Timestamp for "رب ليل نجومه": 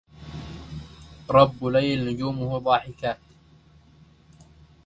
1.35-2.57